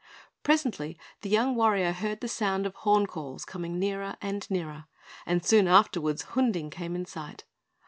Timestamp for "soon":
5.45-5.67